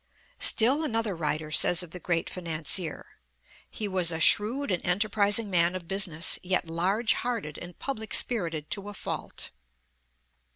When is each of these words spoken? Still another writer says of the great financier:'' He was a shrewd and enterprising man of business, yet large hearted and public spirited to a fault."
Still 0.39 0.83
another 0.83 1.15
writer 1.15 1.51
says 1.51 1.83
of 1.83 1.91
the 1.91 1.99
great 1.99 2.27
financier:'' 2.27 3.05
He 3.69 3.87
was 3.87 4.11
a 4.11 4.19
shrewd 4.19 4.71
and 4.71 4.83
enterprising 4.83 5.47
man 5.51 5.75
of 5.75 5.87
business, 5.87 6.39
yet 6.41 6.65
large 6.67 7.13
hearted 7.13 7.59
and 7.59 7.77
public 7.77 8.15
spirited 8.15 8.71
to 8.71 8.89
a 8.89 8.95
fault." 8.95 9.51